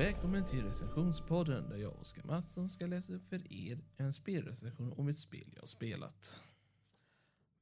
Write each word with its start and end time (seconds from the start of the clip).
Välkommen 0.00 0.44
till 0.44 0.64
recensionspodden 0.64 1.68
där 1.68 1.76
jag, 1.76 2.00
Oskar 2.00 2.22
Mattsson, 2.22 2.68
ska 2.68 2.86
läsa 2.86 3.12
upp 3.12 3.28
för 3.28 3.52
er 3.52 3.78
en 3.96 4.12
spelrecension 4.12 4.92
om 4.92 5.08
ett 5.08 5.18
spel 5.18 5.54
jag 5.56 5.68
spelat. 5.68 6.42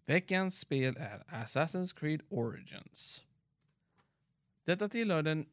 Veckans 0.07 0.59
spel 0.59 0.97
är 0.97 1.25
Assassin's 1.29 1.99
Creed 1.99 2.21
Origins. 2.29 3.25
Detta 4.65 4.89
tillhör 4.89 5.23
den 5.23 5.47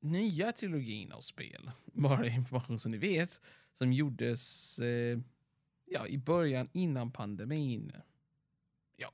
nya 0.00 0.52
trilogin 0.52 1.12
av 1.12 1.20
spel, 1.20 1.70
bara 1.84 2.26
information 2.26 2.78
som 2.78 2.92
ni 2.92 2.98
vet, 2.98 3.40
som 3.72 3.92
gjordes 3.92 4.78
eh, 4.78 5.18
ja, 5.84 6.06
i 6.06 6.18
början 6.18 6.68
innan 6.72 7.12
pandemin. 7.12 7.92
Ja, 8.96 9.12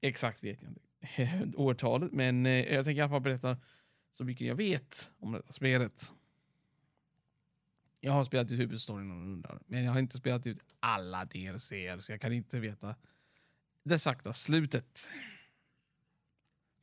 exakt 0.00 0.44
vet 0.44 0.62
jag 0.62 0.70
inte 0.70 1.56
årtalet, 1.56 2.12
men 2.12 2.46
eh, 2.46 2.74
jag 2.74 2.84
tänker 2.84 2.98
i 2.98 3.02
alla 3.02 3.10
fall 3.10 3.20
berätta 3.20 3.56
så 4.14 4.24
mycket 4.24 4.46
jag 4.46 4.54
vet 4.54 5.10
om 5.18 5.32
detta 5.32 5.52
spelet. 5.52 6.12
Jag 8.00 8.12
har 8.12 8.24
spelat 8.24 8.52
ut 8.52 8.60
huvudstoryn 8.60 9.10
om 9.10 9.32
undrar, 9.32 9.62
men 9.66 9.84
jag 9.84 9.92
har 9.92 9.98
inte 9.98 10.16
spelat 10.16 10.46
ut 10.46 10.64
alla 10.80 11.24
DLCer. 11.24 12.00
så 12.00 12.12
jag 12.12 12.20
kan 12.20 12.32
inte 12.32 12.60
veta 12.60 12.96
det 13.82 13.98
sakta 13.98 14.32
slutet. 14.32 15.08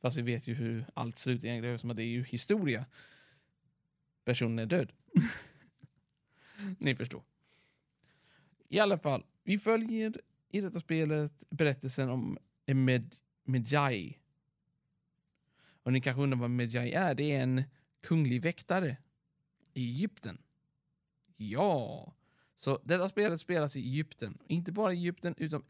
Fast 0.00 0.16
vi 0.16 0.22
vet 0.22 0.46
ju 0.46 0.54
hur 0.54 0.86
allt 0.94 1.18
slutar 1.18 1.48
egentligen, 1.48 1.74
eftersom 1.74 1.96
det 1.96 2.02
är 2.02 2.06
ju 2.06 2.24
historia. 2.24 2.86
Personen 4.24 4.58
är 4.58 4.66
död. 4.66 4.92
Ni 6.78 6.96
förstår. 6.96 7.22
I 8.68 8.80
alla 8.80 8.98
fall, 8.98 9.24
vi 9.44 9.58
följer 9.58 10.20
i 10.48 10.60
detta 10.60 10.80
spelet 10.80 11.44
berättelsen 11.50 12.10
om 12.10 12.38
Med 12.66 13.16
Medjai 13.44 14.21
och 15.82 15.92
ni 15.92 16.00
kanske 16.00 16.22
undrar 16.22 16.38
vad 16.38 16.50
Medjay 16.50 16.92
är? 16.92 17.14
Det 17.14 17.32
är 17.32 17.42
en 17.42 17.62
kunglig 18.00 18.42
väktare 18.42 18.96
i 19.74 19.90
Egypten. 19.90 20.38
Ja, 21.36 22.12
så 22.56 22.80
detta 22.84 23.08
spelet 23.08 23.40
spelas 23.40 23.76
i 23.76 23.80
Egypten. 23.80 24.38
Inte 24.48 24.72
bara 24.72 24.92
i 24.92 24.96
Egypten, 24.96 25.34
utan 25.38 25.64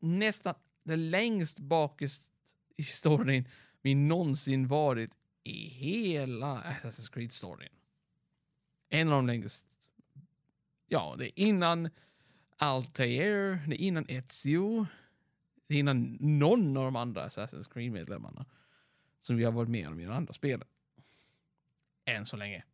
nästan 0.00 0.54
det 0.82 0.96
längst 0.96 1.58
bakest 1.58 2.30
i 2.76 2.82
storyn 2.82 3.48
vi 3.82 3.94
någonsin 3.94 4.68
varit 4.68 5.16
i 5.44 5.68
hela 5.68 6.62
Assassin's 6.62 7.12
Creed-storyn. 7.12 7.72
En 8.88 9.08
av 9.08 9.14
de 9.14 9.26
längst... 9.26 9.66
Ja, 10.88 11.14
det 11.18 11.26
är 11.26 11.44
innan 11.44 11.90
Altair, 12.56 13.62
det 13.68 13.82
är 13.82 13.86
innan 13.86 14.06
Ezio, 14.08 14.86
det 15.66 15.74
är 15.74 15.78
innan 15.78 16.16
någon 16.20 16.76
av 16.76 16.84
de 16.84 16.96
andra 16.96 17.28
Assassin's 17.28 17.72
Creed-medlemmarna 17.72 18.46
som 19.20 19.36
vi 19.36 19.44
har 19.44 19.52
varit 19.52 19.70
med 19.70 19.88
om 19.88 20.00
i 20.00 20.04
de 20.04 20.12
andra 20.12 20.32
spelen. 20.32 20.68
Än 22.04 22.26
så 22.26 22.36
länge. 22.36 22.64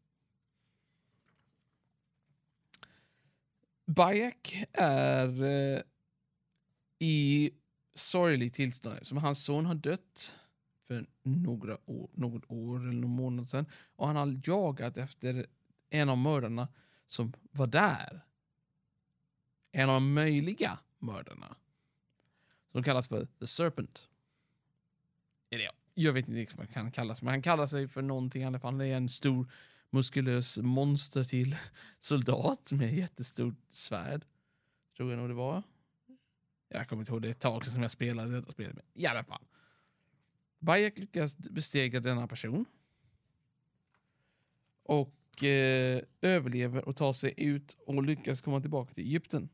Bayek 3.87 4.65
är 4.72 5.45
eh, 5.45 5.83
i 6.98 7.50
sorgligt 7.95 8.55
tillstånd 8.55 8.98
som 9.03 9.19
hans 9.19 9.45
son 9.45 9.67
har 9.67 9.75
dött 9.75 10.39
för 10.83 11.06
några 11.22 11.78
år, 11.91 12.11
något 12.15 12.42
år 12.48 12.78
eller 12.78 12.92
någon 12.92 13.11
månad 13.11 13.48
sedan 13.48 13.67
och 13.97 14.06
han 14.06 14.17
har 14.17 14.41
jagat 14.45 14.97
efter 14.97 15.47
en 15.91 16.09
av 16.09 16.19
mördarna 16.19 16.69
som 17.06 17.33
var 17.50 17.67
där. 17.67 18.20
En 19.72 19.89
av 19.89 19.95
de 19.95 20.12
möjliga 20.12 20.78
mördarna. 20.98 21.56
Som 22.72 22.83
kallas 22.83 23.09
för 23.09 23.27
The 23.27 23.47
Serpent. 23.47 24.09
Är 25.50 25.59
det 25.59 25.65
jag 25.65 25.75
jag 25.95 26.12
vet 26.12 26.28
inte 26.28 26.41
riktigt 26.41 26.59
vad 26.59 26.69
han 26.75 26.91
kallas, 26.91 27.23
men 27.23 27.31
han 27.31 27.42
kallar 27.42 27.66
sig 27.66 27.88
för 27.88 28.03
någonting 28.03 28.43
i 28.43 28.44
alla 28.44 28.59
fall. 28.59 28.78
Det 28.78 28.87
är 28.87 28.97
en 28.97 29.09
stor 29.09 29.47
muskulös 29.91 30.59
monster 30.59 31.25
till 31.25 31.56
soldat 32.00 32.72
med 32.72 32.94
jättestort 32.94 33.55
svärd. 33.71 34.25
Tror 34.97 35.10
jag 35.10 35.19
nog 35.19 35.28
det 35.28 35.34
var. 35.34 35.62
Jag 36.69 36.88
kommer 36.88 37.03
inte 37.03 37.12
ihåg, 37.12 37.22
det 37.22 37.28
är 37.28 37.31
ett 37.31 37.41
tag 37.41 37.65
sedan 37.65 37.82
jag 37.82 37.91
spelade 37.91 38.41
detta 38.41 38.53
spelet. 38.53 38.75
Men 38.75 38.84
i 38.94 39.06
alla 39.06 39.25
fall. 39.25 39.44
Bayek 40.59 40.99
lyckas 40.99 41.37
besegra 41.37 42.00
denna 42.00 42.28
person. 42.28 42.65
Och 44.82 45.44
eh, 45.44 46.03
överlever 46.21 46.88
och 46.88 46.97
tar 46.97 47.12
sig 47.12 47.34
ut 47.37 47.76
och 47.87 48.03
lyckas 48.03 48.41
komma 48.41 48.61
tillbaka 48.61 48.94
till 48.94 49.05
Egypten. 49.05 49.49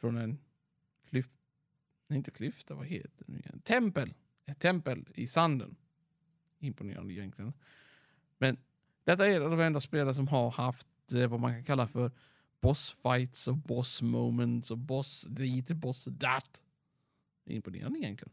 Från 0.00 0.16
en 0.16 0.38
klyfta, 1.08 1.32
nej 2.06 2.16
inte 2.16 2.30
klyfta, 2.30 2.74
vad 2.74 2.86
heter 2.86 3.24
det? 3.26 3.64
Tempel 3.64 4.14
ett 4.46 4.58
tempel 4.58 5.08
i 5.14 5.26
sanden. 5.26 5.76
Imponerande 6.58 7.12
egentligen. 7.12 7.52
Men 8.38 8.56
detta 9.04 9.26
är 9.26 9.40
de 9.40 9.60
enda 9.60 9.80
spelare 9.80 10.14
som 10.14 10.28
har 10.28 10.50
haft 10.50 11.12
eh, 11.14 11.26
vad 11.26 11.40
man 11.40 11.52
kan 11.52 11.64
kalla 11.64 11.88
för 11.88 12.10
bossfights 12.60 13.48
och 13.48 13.56
boss 13.56 14.02
moments 14.02 14.70
och 14.70 14.78
boss 14.78 15.22
dit, 15.22 15.68
boss 15.68 16.04
dat. 16.04 16.62
Imponerande 17.44 17.98
egentligen. 17.98 18.32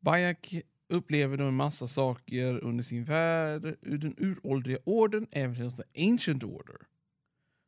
Bajak 0.00 0.54
upplever 0.88 1.36
då 1.36 1.44
en 1.44 1.54
massa 1.54 1.86
saker 1.86 2.64
under 2.64 2.82
sin 2.84 3.04
värld, 3.04 3.76
ur 3.82 3.98
den 3.98 4.14
uråldriga 4.18 4.78
orden, 4.84 5.26
även 5.30 5.56
till 5.56 5.76
the 5.76 6.10
ancient 6.10 6.44
order. 6.44 6.76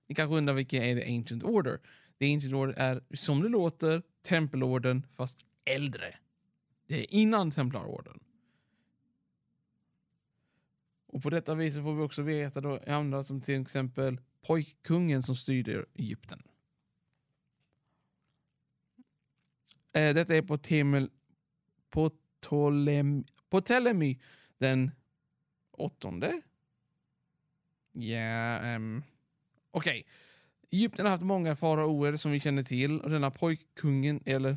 Ni 0.06 0.14
kanske 0.14 0.36
undrar 0.36 0.54
vilken 0.54 0.82
är 0.82 0.96
the 0.96 1.16
ancient 1.16 1.42
order? 1.42 1.80
The 2.22 2.34
ancient 2.34 2.54
order 2.54 2.74
är, 2.74 3.02
som 3.14 3.42
det 3.42 3.48
låter, 3.48 4.02
tempelorden 4.22 5.06
fast 5.12 5.46
äldre. 5.64 6.18
Det 6.86 6.98
är 6.98 7.14
innan 7.14 7.50
templarorden. 7.50 8.20
Och 11.06 11.22
på 11.22 11.30
detta 11.30 11.54
viset 11.54 11.82
får 11.82 11.94
vi 11.94 12.02
också 12.02 12.22
veta 12.22 12.60
då 12.60 12.80
andra 12.86 13.24
som 13.24 13.40
till 13.40 13.62
exempel 13.62 14.20
pojkkungen 14.46 15.22
som 15.22 15.36
styrde 15.36 15.84
Egypten. 15.94 16.42
Eh, 19.92 20.14
detta 20.14 20.36
är 20.36 20.42
på, 20.42 20.56
Temel, 20.56 21.10
på, 21.90 22.10
Ptolemy, 22.40 23.24
på 23.48 23.60
Ptolemy 23.60 24.20
den 24.58 24.90
åttonde. 25.70 26.42
Ja, 27.92 28.60
um, 28.76 29.02
okej. 29.70 30.00
Okay. 30.00 30.04
Egypten 30.72 31.06
har 31.06 31.10
haft 31.10 31.22
många 31.22 31.56
faraoer 31.56 32.16
som 32.16 32.32
vi 32.32 32.40
känner 32.40 32.62
till 32.62 33.00
och 33.00 33.10
denna 33.10 33.30
pojkkungen 33.30 34.20
eller 34.26 34.56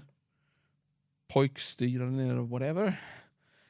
pojkstyraren 1.28 2.20
eller 2.20 2.42
whatever 2.42 3.02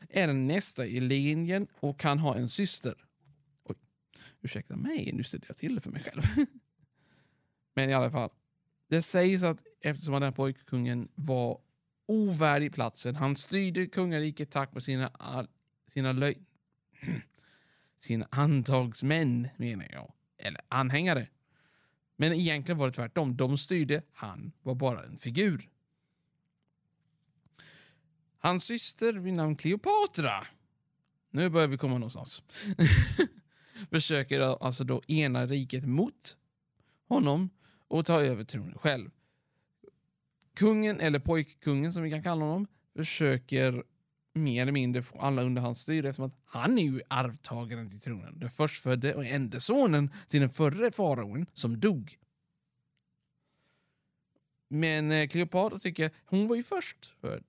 är 0.09 0.27
den 0.27 0.47
nästa 0.47 0.85
i 0.85 0.99
linjen 0.99 1.67
och 1.79 1.99
kan 1.99 2.19
ha 2.19 2.35
en 2.35 2.49
syster. 2.49 3.05
Oj, 3.63 3.75
ursäkta 4.41 4.75
mig, 4.75 5.11
nu 5.13 5.23
ställde 5.23 5.45
jag 5.47 5.57
till 5.57 5.75
det 5.75 5.81
för 5.81 5.91
mig 5.91 6.03
själv. 6.03 6.21
Men 7.73 7.89
i 7.89 7.93
alla 7.93 8.11
fall. 8.11 8.29
Det 8.87 9.01
sägs 9.01 9.43
att 9.43 9.63
eftersom 9.81 10.21
den 10.21 10.33
pojkkungen 10.33 11.07
var 11.15 11.59
ovärdig 12.05 12.73
platsen, 12.73 13.15
han 13.15 13.35
styrde 13.35 13.85
kungariket 13.85 14.51
tack 14.51 14.73
vare 14.73 14.81
sina, 14.81 15.11
sina 15.87 16.11
löj... 16.11 16.37
sina 17.99 18.27
antagsmän, 18.31 19.47
menar 19.57 19.87
jag. 19.91 20.13
Eller 20.37 20.61
anhängare. 20.67 21.27
Men 22.15 22.33
egentligen 22.33 22.77
var 22.77 22.87
det 22.87 22.93
tvärtom. 22.93 23.37
De 23.37 23.57
styrde, 23.57 24.03
han 24.13 24.51
var 24.63 24.75
bara 24.75 25.03
en 25.03 25.17
figur. 25.17 25.69
Hans 28.37 28.63
syster 28.63 29.13
vid 29.13 29.33
namn 29.33 29.55
Cleopatra... 29.55 30.47
nu 31.29 31.49
börjar 31.49 31.67
vi 31.67 31.77
komma 31.77 31.93
någonstans, 31.93 32.43
försöker 33.89 34.39
alltså 34.65 34.83
då 34.83 35.01
ena 35.07 35.45
riket 35.45 35.85
mot 35.85 36.37
honom 37.07 37.49
och 37.87 38.05
ta 38.05 38.21
över 38.21 38.43
tronen 38.43 38.77
själv. 38.77 39.09
Kungen, 40.53 40.99
eller 40.99 41.19
pojkkungen 41.19 41.93
som 41.93 42.03
vi 42.03 42.11
kan 42.11 42.23
kalla 42.23 42.45
honom, 42.45 42.67
försöker 42.95 43.83
mer 44.35 44.61
eller 44.61 44.71
mindre 44.71 45.01
få 45.01 45.19
alla 45.19 45.43
under 45.43 45.61
hans 45.61 45.79
styre 45.79 46.09
eftersom 46.09 46.25
att 46.25 46.39
han 46.45 46.77
är 46.77 46.83
ju 46.83 47.01
arvtagaren 47.07 47.89
till 47.89 47.99
tronen. 47.99 48.39
Den 48.39 48.49
förstfödde 48.49 49.15
och 49.15 49.25
enda 49.25 49.59
sonen 49.59 50.11
till 50.27 50.41
den 50.41 50.49
förre 50.49 50.91
faraon 50.91 51.45
som 51.53 51.79
dog. 51.79 52.17
Men 54.67 55.09
Cleopatra 55.09 55.27
Kleopatra 55.27 55.79
tycker 55.79 56.11
hon 56.25 56.47
var 56.47 56.55
ju 56.55 56.63
först 56.63 57.05
född. 57.21 57.43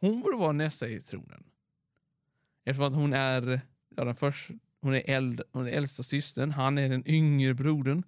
Hon 0.00 0.20
borde 0.20 0.36
vara 0.36 0.52
nästa 0.52 0.88
i 0.88 1.00
tronen. 1.00 1.44
Eftersom 2.64 2.84
att 2.84 2.94
hon 2.94 3.12
är, 3.12 3.60
ja, 3.96 4.04
den 4.04 4.14
först, 4.14 4.50
hon 4.80 4.94
är, 4.94 5.02
eld, 5.10 5.42
hon 5.52 5.66
är 5.66 5.70
äldsta 5.70 6.02
systern, 6.02 6.50
han 6.50 6.78
är 6.78 6.88
den 6.88 7.08
yngre 7.08 7.54
brodern. 7.54 8.02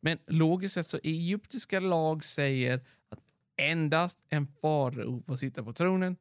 Men 0.00 0.18
logiskt 0.26 0.74
sett 0.74 0.86
så 0.86 0.98
egyptiska 1.02 1.80
lag 1.80 2.24
säger 2.24 2.80
att 3.08 3.18
endast 3.56 4.24
en 4.28 4.46
farao 4.46 5.22
får 5.22 5.36
sitta 5.36 5.64
på 5.64 5.72
tronen 5.72 6.16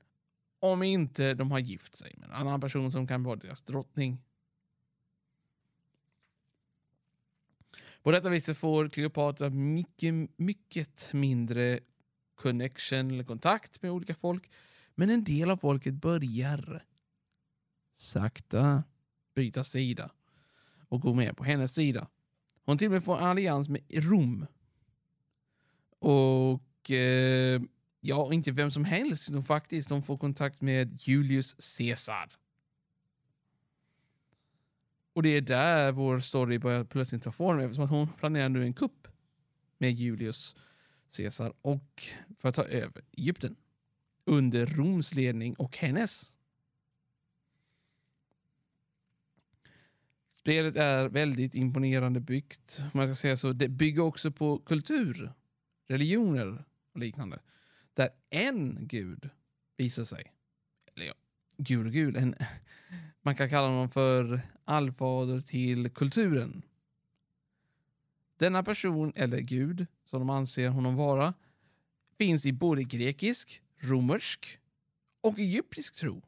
om 0.59 0.83
inte 0.83 1.33
de 1.33 1.51
har 1.51 1.59
gift 1.59 1.95
sig 1.95 2.15
med 2.17 2.29
en 2.29 2.35
annan 2.35 2.61
person 2.61 2.91
som 2.91 3.07
kan 3.07 3.23
vara 3.23 3.35
deras 3.35 3.61
drottning. 3.61 4.17
På 8.03 8.11
detta 8.11 8.29
viset 8.29 8.57
får 8.57 8.89
Kleopatra 8.89 9.49
mycket, 9.49 10.13
mycket 10.37 11.13
mindre 11.13 11.79
connection 12.35 13.11
eller 13.11 13.23
kontakt 13.23 13.81
med 13.81 13.91
olika 13.91 14.15
folk. 14.15 14.51
Men 14.95 15.09
en 15.09 15.23
del 15.23 15.51
av 15.51 15.57
folket 15.57 15.93
börjar 15.93 16.85
sakta 17.93 18.83
byta 19.35 19.63
sida 19.63 20.11
och 20.87 21.01
gå 21.01 21.13
med 21.13 21.37
på 21.37 21.43
hennes 21.43 21.73
sida. 21.73 22.07
Hon 22.65 22.77
till 22.77 22.87
och 22.87 22.91
med 22.91 23.03
får 23.03 23.17
en 23.17 23.23
allians 23.23 23.69
med 23.69 23.81
Rom. 23.89 24.45
Och 25.99 26.91
eh, 26.91 27.61
ja, 28.01 28.33
inte 28.33 28.51
vem 28.51 28.71
som 28.71 28.85
helst, 28.85 29.29
utan 29.29 29.43
faktiskt 29.43 29.89
de 29.89 30.03
får 30.03 30.17
kontakt 30.17 30.61
med 30.61 31.01
Julius 31.01 31.77
Caesar. 31.77 32.37
Och 35.13 35.23
det 35.23 35.29
är 35.29 35.41
där 35.41 35.91
vår 35.91 36.19
story 36.19 36.59
börjar 36.59 36.83
plötsligt 36.83 37.23
ta 37.23 37.31
form 37.31 37.59
eftersom 37.59 37.83
att 37.83 37.89
hon 37.89 38.07
planerar 38.07 38.49
nu 38.49 38.63
en 38.63 38.73
kupp 38.73 39.07
med 39.77 39.93
Julius 39.93 40.55
Caesar 41.17 41.53
och 41.61 42.03
för 42.37 42.49
att 42.49 42.55
ta 42.55 42.63
över 42.63 43.03
Egypten 43.11 43.55
under 44.25 44.65
Roms 44.65 45.13
ledning 45.13 45.53
och 45.55 45.77
hennes. 45.77 46.35
Spelet 50.33 50.75
är 50.75 51.09
väldigt 51.09 51.55
imponerande 51.55 52.19
byggt. 52.19 52.81
Man 52.93 53.07
ska 53.07 53.15
säga 53.15 53.37
så. 53.37 53.53
Det 53.53 53.67
bygger 53.67 54.01
också 54.01 54.31
på 54.31 54.59
kultur, 54.59 55.33
religioner 55.87 56.65
och 56.93 56.99
liknande. 56.99 57.39
Där 57.99 58.09
en 58.29 58.87
gud 58.87 59.29
visar 59.77 60.03
sig. 60.03 60.33
Eller 60.95 61.05
ja, 61.05 61.13
gud 61.57 61.85
och 61.85 61.91
gud. 61.91 62.17
En, 62.17 62.35
man 63.21 63.35
kan 63.35 63.49
kalla 63.49 63.67
honom 63.67 63.89
för 63.89 64.41
allfader 64.65 65.41
till 65.41 65.89
kulturen. 65.89 66.61
Denna 68.37 68.63
person, 68.63 69.13
eller 69.15 69.39
gud, 69.39 69.87
som 70.05 70.19
de 70.19 70.29
anser 70.29 70.69
honom 70.69 70.95
vara, 70.95 71.33
finns 72.17 72.45
i 72.45 72.53
både 72.53 72.83
grekisk, 72.83 73.61
romersk 73.77 74.59
och 75.21 75.39
egyptisk 75.39 75.95
tro. 75.95 76.21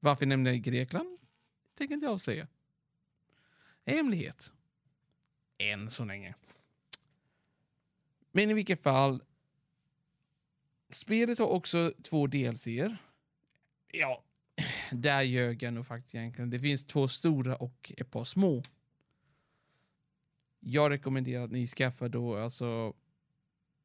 Varför 0.00 0.26
nämnde 0.26 0.50
jag 0.50 0.60
Grekland? 0.60 1.18
Det 1.62 1.78
tänker 1.78 1.94
inte 1.94 2.06
jag 2.06 2.12
avslöja. 2.12 2.48
Hemlighet. 3.86 4.52
Än 5.58 5.90
så 5.90 6.04
länge. 6.04 6.34
Men 8.30 8.50
i 8.50 8.54
vilket 8.54 8.82
fall. 8.82 9.22
Spelet 10.94 11.38
har 11.38 11.46
också 11.46 11.92
två 12.02 12.26
DLCer. 12.26 12.96
Ja, 13.92 14.24
där 14.92 15.22
ljög 15.22 15.62
jag 15.62 15.74
nog 15.74 15.86
faktiskt 15.86 16.14
egentligen. 16.14 16.50
Det 16.50 16.58
finns 16.58 16.84
två 16.84 17.08
stora 17.08 17.56
och 17.56 17.92
ett 17.96 18.10
par 18.10 18.24
små. 18.24 18.62
Jag 20.60 20.90
rekommenderar 20.90 21.44
att 21.44 21.50
ni 21.50 21.66
skaffar 21.66 22.08
då 22.08 22.36
alltså 22.36 22.94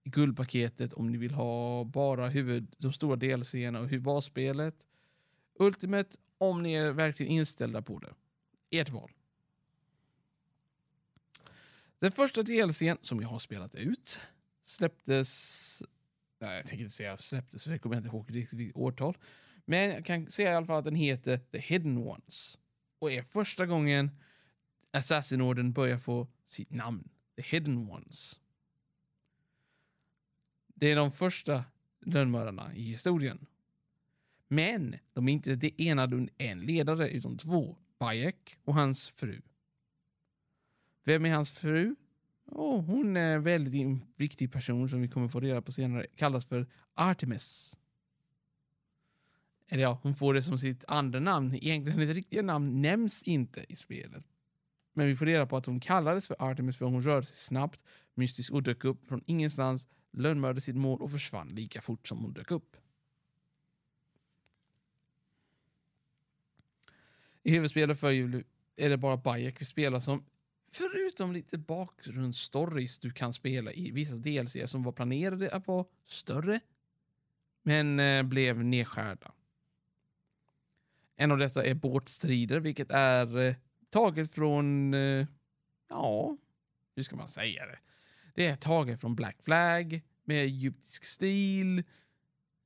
guldpaketet 0.04 0.94
om 0.94 1.12
ni 1.12 1.18
vill 1.18 1.34
ha 1.34 1.84
bara 1.84 2.30
huvud, 2.30 2.76
de 2.78 2.94
stora 2.94 3.16
DLCerna 3.16 3.80
och 3.80 4.02
basspelet. 4.02 4.88
Ultimate 5.60 6.18
om 6.38 6.64
ni 6.64 6.74
är 6.74 6.92
verkligen 6.92 7.32
inställda 7.32 7.82
på 7.82 8.00
det. 8.00 8.14
Ert 8.70 8.90
val. 8.90 9.12
Den 12.00 12.12
första 12.12 12.44
DLCn 12.44 12.98
som 13.02 13.22
jag 13.22 13.30
har 13.30 13.40
spelat 13.40 13.76
ut 13.76 14.20
släpptes... 14.62 15.84
Nej, 16.40 16.56
jag 16.56 16.68
tänker 16.68 16.84
inte 16.84 16.96
säga 16.96 17.18
släpptes, 17.18 17.64
för 17.64 17.72
det 17.72 17.80
kommer 17.80 17.96
jag 17.96 18.00
inte 18.00 18.16
ihåg 18.16 18.36
riktigt 18.36 18.76
årtal. 18.76 19.18
Men 19.66 19.90
jag 19.90 20.06
kan 20.06 20.32
säga 20.32 20.52
i 20.52 20.56
alla 20.56 20.66
fall 20.66 20.80
att 20.80 20.86
den 20.86 20.96
heter 20.96 21.38
The 21.38 21.60
Hidden 21.60 21.98
Ones 21.98 22.58
och 23.00 23.12
är 23.12 23.24
första 23.24 23.66
gången 23.66 24.12
Assassin-orden 24.92 25.74
börjar 25.74 25.98
få 25.98 26.28
sitt 26.46 26.72
namn. 26.72 27.10
The 27.36 27.42
Hidden 27.42 27.78
Ones. 27.78 28.40
Det 30.68 30.92
är 30.92 30.96
de 30.96 31.12
första 31.12 31.64
lönnmördarna 32.06 32.76
i 32.76 32.82
historien. 32.82 33.48
Men 34.48 34.96
de 35.14 35.28
är 35.28 35.34
inte 35.34 35.56
det 35.56 35.82
enade 35.82 36.16
under 36.16 36.34
en 36.38 36.62
ledare 36.62 37.10
utan 37.10 37.38
två. 37.38 37.78
Bayek 38.00 38.58
och 38.64 38.74
hans 38.74 39.10
fru. 39.10 39.42
Vem 41.04 41.26
är 41.26 41.34
hans 41.34 41.52
fru? 41.52 41.96
Och 42.48 42.84
hon 42.84 43.18
är 43.18 43.36
en 43.36 43.44
väldigt 43.44 44.02
viktig 44.16 44.52
person 44.52 44.90
som 44.90 45.02
vi 45.02 45.08
kommer 45.08 45.28
få 45.28 45.40
reda 45.40 45.62
på 45.62 45.72
senare. 45.72 46.08
Kallas 46.16 46.46
för 46.46 46.68
Artemis. 46.94 47.80
Eller 49.68 49.84
ja, 49.84 50.00
hon 50.04 50.16
får 50.16 50.34
det 50.34 50.42
som 50.42 50.58
sitt 50.58 50.86
andra 50.88 51.20
namn. 51.20 51.56
Egentligen 51.56 52.00
hennes 52.00 52.16
riktiga 52.16 52.42
namn 52.42 52.82
nämns 52.82 53.24
inte 53.24 53.66
i 53.70 53.76
spelet. 53.76 54.28
Men 54.94 55.08
vi 55.08 55.16
får 55.16 55.26
reda 55.26 55.46
på 55.46 55.58
att 55.58 55.66
hon 55.66 55.80
kallades 55.80 56.28
för 56.28 56.36
Artemis 56.40 56.78
för 56.78 56.86
hon 56.86 57.02
rörde 57.02 57.26
sig 57.26 57.36
snabbt, 57.36 57.84
mystiskt 58.14 58.54
och 58.54 58.64
dök 58.64 58.86
upp 58.86 59.08
från 59.08 59.24
ingenstans, 59.26 59.88
lönnmördade 60.12 60.62
sitt 60.62 60.76
mål 60.76 61.02
och 61.02 61.12
försvann 61.12 61.48
lika 61.48 61.82
fort 61.82 62.08
som 62.08 62.18
hon 62.18 62.34
dök 62.34 62.52
upp. 62.52 62.78
I 67.44 67.52
huvudspelet 67.52 68.00
för 68.00 68.12
jul 68.12 68.44
är 68.76 68.90
det 68.90 68.98
bara 68.98 69.18
Bayek 69.18 69.62
vi 69.62 69.66
spelar 69.66 70.00
som 70.00 70.24
förutom 70.72 71.34
lite 71.34 71.58
bakgrundsstories 71.58 73.00
du 73.00 73.12
kan 73.12 73.34
spela 73.34 73.72
i 73.72 73.92
vissa 73.92 74.16
DLC 74.16 74.58
som 74.66 74.84
var 74.84 74.92
planerade 74.92 75.50
att 75.52 75.68
vara 75.68 75.86
större 76.06 76.60
men 77.64 78.00
eh, 78.00 78.24
blev 78.24 78.64
nedskärda. 78.64 79.32
En 81.16 81.32
av 81.32 81.38
dessa 81.38 81.66
är 81.66 81.74
båtstrider, 81.74 82.60
vilket 82.60 82.92
är 82.92 83.38
eh, 83.38 83.56
taget 83.90 84.32
från, 84.32 84.94
eh, 84.94 85.28
ja, 85.90 86.38
hur 86.96 87.04
ska 87.04 87.16
man 87.16 87.28
säga 87.28 87.66
det? 87.66 87.80
Det 88.36 88.46
är 88.46 88.56
taget 88.56 89.02
från 89.02 89.16
Black 89.16 89.38
Flag 89.44 90.02
med 90.24 90.44
egyptisk 90.44 91.06
stil. 91.06 91.84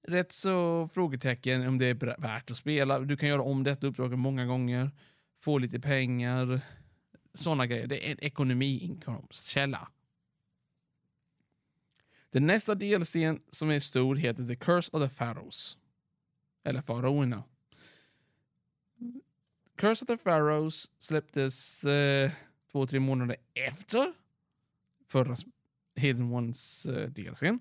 Rätt 0.07 0.31
så 0.31 0.87
frågetecken 0.87 1.67
om 1.67 1.77
det 1.77 1.85
är 1.85 2.21
värt 2.21 2.51
att 2.51 2.57
spela. 2.57 2.99
Du 2.99 3.17
kan 3.17 3.29
göra 3.29 3.41
om 3.41 3.63
detta 3.63 3.87
uppdrag 3.87 4.17
många 4.17 4.45
gånger, 4.45 4.91
få 5.39 5.57
lite 5.57 5.79
pengar, 5.79 6.61
sådana 7.33 7.65
grejer. 7.67 7.87
Det 7.87 8.07
är 8.07 8.11
en 8.11 8.23
ekonomiinkomstkälla. 8.23 9.87
Den 12.29 12.47
nästa 12.47 12.75
DLCn 12.75 13.39
som 13.49 13.69
är 13.69 13.79
stor 13.79 14.15
heter 14.15 14.47
The 14.47 14.55
Curse 14.55 14.89
of 14.93 15.09
the 15.09 15.15
Pharaohs. 15.15 15.77
Eller 16.63 16.81
Faraonerna. 16.81 17.43
Curse 19.75 20.03
of 20.03 20.07
the 20.07 20.17
Pharaohs 20.17 20.91
släpptes 20.99 21.83
eh, 21.83 22.31
två, 22.71 22.87
tre 22.87 22.99
månader 22.99 23.37
efter 23.53 24.13
förra 25.07 25.35
Hidden 25.95 26.33
Ones 26.33 26.85
eh, 26.85 27.09
DLCn. 27.09 27.59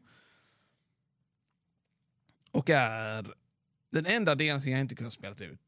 Och 2.50 2.70
är 2.70 3.34
den 3.90 4.06
enda 4.06 4.34
DLCn 4.34 4.70
jag 4.70 4.80
inte 4.80 4.94
kunnat 4.94 5.12
spela 5.12 5.34
ut. 5.40 5.60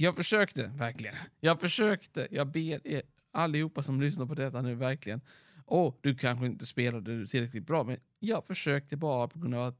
Jag 0.00 0.16
försökte 0.16 0.66
verkligen. 0.66 1.16
Jag 1.40 1.60
försökte. 1.60 2.28
Jag 2.30 2.46
ber 2.46 2.86
er 2.86 3.02
allihopa 3.30 3.82
som 3.82 4.00
lyssnar 4.00 4.26
på 4.26 4.34
detta 4.34 4.62
nu 4.62 4.74
verkligen. 4.74 5.20
Och 5.64 5.98
du 6.00 6.14
kanske 6.14 6.46
inte 6.46 6.66
spelade 6.66 7.26
tillräckligt 7.26 7.66
bra, 7.66 7.84
men 7.84 8.00
jag 8.18 8.46
försökte 8.46 8.96
bara 8.96 9.28
på 9.28 9.38
grund 9.38 9.54
av 9.54 9.66
att 9.66 9.78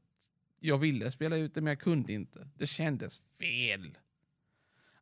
jag 0.59 0.77
ville 0.77 1.11
spela 1.11 1.35
ut 1.35 1.53
det, 1.53 1.61
men 1.61 1.71
jag 1.71 1.79
kunde 1.79 2.13
inte. 2.13 2.49
Det 2.55 2.67
kändes 2.67 3.17
fel. 3.17 3.97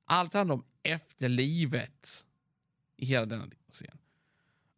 Allt 0.06 0.34
handlar 0.34 0.56
om 0.56 0.66
efterlivet 0.84 2.26
i 2.98 3.06
hela 3.06 3.26
denna 3.26 3.50
scen. 3.70 3.98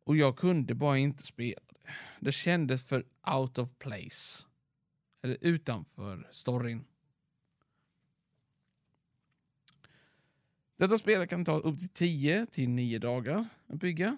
Och 0.03 0.17
jag 0.17 0.37
kunde 0.37 0.73
bara 0.73 0.97
inte 0.97 1.23
spela 1.23 1.61
det. 1.69 1.91
Det 2.19 2.31
kändes 2.31 2.83
för 2.83 3.05
out 3.37 3.57
of 3.57 3.69
place. 3.79 4.45
Eller 5.23 5.37
utanför 5.41 6.27
storyn. 6.31 6.85
Detta 10.79 10.97
spel 10.97 11.27
kan 11.27 11.45
ta 11.45 11.59
upp 11.59 11.79
till 11.79 11.89
10 11.89 12.45
till 12.45 12.69
9 12.69 12.99
dagar 12.99 13.47
att 13.67 13.79
bygga. 13.79 14.17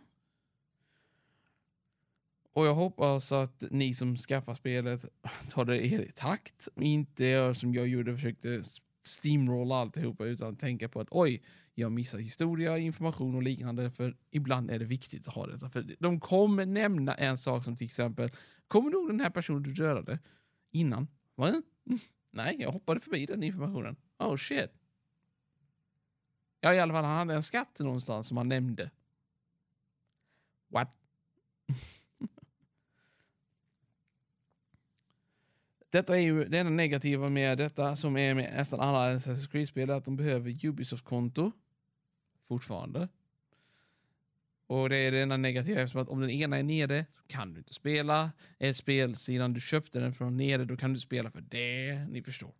Och 2.53 2.65
jag 2.65 2.75
hoppas 2.75 3.32
att 3.32 3.63
ni 3.72 3.94
som 3.94 4.18
skaffar 4.18 4.53
spelet 4.53 5.06
tar 5.50 5.65
det 5.65 5.86
i 5.86 6.12
takt 6.15 6.68
och 6.75 6.84
inte 6.84 7.25
gör 7.25 7.53
som 7.53 7.74
jag 7.74 7.88
gjorde 7.88 8.12
och 8.12 8.18
försökte 8.18 8.63
steamrolla 9.03 9.75
alltihopa 9.75 10.25
utan 10.25 10.53
att 10.53 10.60
tänka 10.60 10.89
på 10.89 11.00
att 11.00 11.08
oj, 11.12 11.44
jag 11.74 11.91
missar 11.91 12.20
historia, 12.20 12.77
information 12.77 13.36
och 13.36 13.44
liknande 13.44 13.91
för 13.91 14.18
ibland 14.32 14.72
är 14.72 14.80
det 14.80 14.86
viktigt 14.86 15.27
att 15.27 15.34
ha 15.34 15.48
detta. 15.48 15.70
För 15.70 15.96
de 16.00 16.20
kommer 16.20 16.65
nämna 16.65 17.15
en 17.15 17.38
sak 17.38 17.63
som 17.63 17.75
till 17.75 17.86
exempel, 17.86 18.32
kommer 18.68 18.91
du 18.91 18.98
ihåg 18.98 19.10
den 19.10 19.20
här 19.20 19.30
personen 19.30 19.63
du 19.63 19.74
dödade 19.74 20.20
innan? 20.72 21.08
Va? 21.36 21.62
Nej, 22.32 22.56
jag 22.60 22.72
hoppade 22.72 23.00
förbi 23.00 23.25
den 23.25 23.44
informationen. 23.44 23.96
Oh 24.20 24.36
shit. 24.36 24.80
Ja, 26.62 26.74
i 26.74 26.80
alla 26.80 26.94
fall, 26.94 27.06
han 27.06 27.18
hade 27.18 27.34
en 27.34 27.44
skatt 27.44 27.80
någonstans 27.80 28.27
som 28.27 28.38
han 28.38 28.48
nämnde. 28.48 28.91
What? 30.68 30.96
Detta 35.89 36.18
är 36.18 36.22
ju 36.22 36.46
det 36.46 36.60
enda 36.60 36.70
negativa 36.70 37.30
med 37.30 37.58
detta 37.58 37.96
som 37.96 38.18
är 38.18 38.34
med 38.34 38.53
nästan 38.56 38.80
alla 38.80 39.15
Assassin's 39.15 39.51
Creed-spel 39.51 39.91
att 39.91 40.06
de 40.06 40.15
behöver 40.15 40.65
Ubisoft-konto 40.65 41.51
fortfarande. 42.48 43.08
Och 44.68 44.89
det 44.89 44.98
är 44.98 45.12
det 45.12 45.22
enda 45.22 45.38
negativa 45.38 45.82
eftersom 45.82 46.01
att 46.01 46.10
om 46.10 46.22
den 46.22 46.30
ena 46.30 46.58
är 46.58 46.63
nere 46.63 47.06
så 47.13 47.24
kan 47.27 47.53
du 47.53 47.60
inte 47.60 47.74
spela. 47.74 48.32
Ett 48.60 48.77
spel 48.77 49.15
sedan 49.15 49.53
du 49.53 49.62
köpte 49.62 50.00
den 50.00 50.13
från 50.13 50.38
nere 50.38 50.65
då 50.65 50.77
kan 50.77 50.94
du 50.94 51.00
spela 51.00 51.32
för 51.32 51.41
det. 51.41 52.06
Ni 52.10 52.24
förstår. 52.24 52.53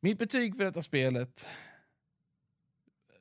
Mitt 0.00 0.18
betyg 0.18 0.56
för 0.56 0.64
detta 0.64 0.82
spelet. 0.82 1.48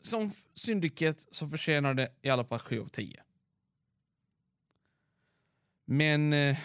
Som 0.05 0.31
syndiket 0.53 1.27
så 1.31 1.47
förtjänar 1.47 1.93
det 1.93 2.09
i 2.21 2.29
alla 2.29 2.43
fall 2.43 2.59
7 2.59 2.81
av 2.81 2.87
10. 2.87 3.21
Men 5.85 6.33
eh, 6.33 6.57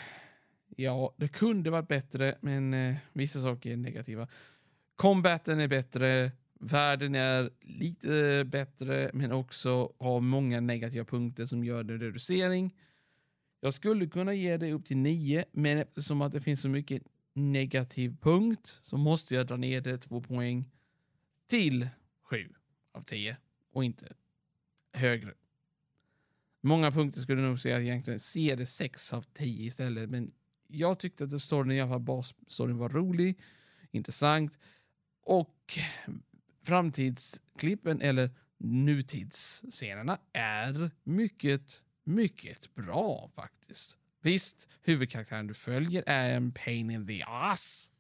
ja, 0.77 1.15
det 1.17 1.29
kunde 1.29 1.71
varit 1.71 1.89
bättre, 1.89 2.39
men 2.41 2.75
eh, 2.75 2.97
vissa 3.13 3.43
saker 3.43 3.73
är 3.73 3.77
negativa. 3.77 4.29
Combaten 4.97 5.61
är 5.61 5.69
bättre, 5.69 6.33
världen 6.55 7.15
är 7.15 7.51
lite 7.61 8.45
bättre, 8.47 9.11
men 9.15 9.33
också 9.33 9.93
har 9.99 10.21
många 10.21 10.61
negativa 10.61 11.05
punkter 11.05 11.47
som 11.47 11.65
gör 11.65 11.83
det 11.83 11.97
reducering. 11.97 12.77
Jag 13.61 13.75
skulle 13.75 14.07
kunna 14.07 14.35
ge 14.35 14.57
det 14.57 14.73
upp 14.73 14.87
till 14.87 14.97
9, 14.97 15.45
men 15.53 15.79
eftersom 15.79 16.23
att 16.23 16.33
det 16.33 16.41
finns 16.41 16.61
så 16.61 16.69
mycket 16.69 17.03
negativ 17.33 18.17
punkt 18.21 18.81
så 18.83 18.97
måste 18.97 19.35
jag 19.35 19.47
dra 19.47 19.57
ner 19.57 19.81
det 19.81 19.99
två 19.99 20.21
poäng 20.21 20.71
till 21.49 21.89
7 22.23 22.55
av 22.93 23.03
10 23.03 23.37
och 23.73 23.85
inte 23.85 24.13
högre. 24.93 25.35
Många 26.61 26.91
punkter 26.91 27.21
skulle 27.21 27.43
nog 27.43 27.61
säga 27.61 27.77
att 27.77 27.83
egentligen 27.83 28.21
ser 28.21 28.57
det 28.57 28.67
6 28.67 29.13
av 29.13 29.23
10 29.23 29.67
istället, 29.67 30.11
men 30.11 30.33
jag 30.69 30.99
tyckte 30.99 31.25
att 31.25 31.43
storyn, 31.43 31.73
i 31.73 31.81
alla 31.81 31.91
fall 31.91 32.01
basstoryn 32.01 32.79
var 32.79 32.89
rolig, 32.89 33.41
intressant 33.91 34.59
och 35.23 35.79
framtidsklippen 36.63 38.01
eller 38.01 38.31
nutidsscenerna 38.59 40.19
är 40.33 40.91
mycket, 41.05 41.83
mycket 42.05 42.75
bra 42.75 43.29
faktiskt. 43.35 43.99
Visst, 44.21 44.69
huvudkaraktären 44.83 45.47
du 45.47 45.55
följer 45.55 46.05
är 46.07 46.35
en 46.35 46.53
pain 46.53 46.91
in 46.91 47.07
the 47.07 47.23
ass. 47.27 47.91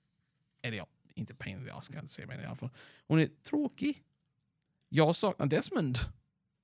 Eller 0.62 0.76
ja, 0.76 0.86
inte 1.14 1.34
pain 1.34 1.58
in 1.58 1.64
the 1.64 1.70
ass 1.70 1.88
kan 1.88 1.96
jag 1.96 2.02
inte 2.02 2.12
säga, 2.12 2.26
men 2.26 2.40
i 2.40 2.44
alla 2.44 2.56
fall. 2.56 2.70
Hon 3.06 3.20
är 3.20 3.26
tråkig. 3.26 4.04
Jag 4.92 5.16
saknar 5.16 5.46
Desmond. 5.46 5.98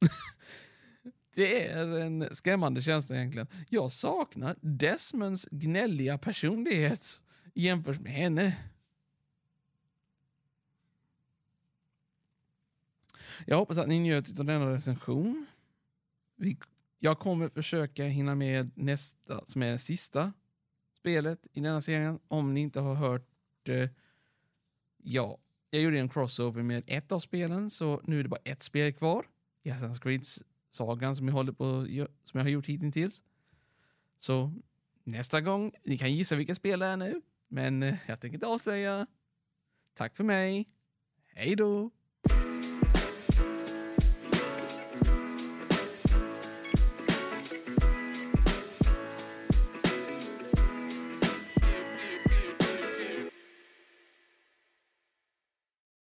Det 1.34 1.68
är 1.70 2.00
en 2.00 2.34
skrämmande 2.34 2.82
känsla 2.82 3.16
egentligen. 3.16 3.48
Jag 3.68 3.92
saknar 3.92 4.56
Desmonds 4.60 5.48
gnälliga 5.50 6.18
personlighet 6.18 7.22
jämfört 7.54 8.00
med 8.00 8.12
henne. 8.12 8.56
Jag 13.46 13.56
hoppas 13.56 13.78
att 13.78 13.88
ni 13.88 14.00
njöt 14.00 14.38
av 14.40 14.44
denna 14.44 14.72
recension. 14.72 15.46
Jag 16.98 17.18
kommer 17.18 17.48
försöka 17.48 18.04
hinna 18.04 18.34
med 18.34 18.70
nästa, 18.74 19.46
som 19.46 19.62
är 19.62 19.72
det 19.72 19.78
sista 19.78 20.32
spelet 20.98 21.46
i 21.52 21.60
denna 21.60 21.80
serien. 21.80 22.18
Om 22.28 22.54
ni 22.54 22.60
inte 22.60 22.80
har 22.80 22.94
hört 22.94 23.68
eh, 23.68 23.90
ja, 25.02 25.38
jag 25.70 25.82
gjorde 25.82 25.98
en 25.98 26.08
crossover 26.08 26.62
med 26.62 26.82
ett 26.86 27.12
av 27.12 27.20
spelen, 27.20 27.70
så 27.70 28.00
nu 28.04 28.18
är 28.18 28.22
det 28.22 28.28
bara 28.28 28.40
ett 28.44 28.62
spel 28.62 28.92
kvar. 28.92 29.26
I 29.62 29.70
Assassin's 29.70 30.02
Creed-sagan 30.02 31.16
som 31.16 31.28
jag 31.28 31.34
håller 31.34 31.52
på, 31.52 31.86
som 32.24 32.38
jag 32.38 32.44
har 32.44 32.50
gjort 32.50 32.66
hittills. 32.66 33.24
Så 34.16 34.52
nästa 35.04 35.40
gång, 35.40 35.72
ni 35.84 35.98
kan 35.98 36.14
gissa 36.14 36.36
vilka 36.36 36.54
spel 36.54 36.78
det 36.78 36.86
är 36.86 36.96
nu, 36.96 37.22
men 37.48 37.82
eh, 37.82 37.94
jag 38.06 38.20
tänker 38.20 38.34
inte 38.36 38.46
avslöja. 38.46 39.06
Tack 39.94 40.16
för 40.16 40.24
mig. 40.24 40.68
Hej 41.26 41.56
då! 41.56 41.90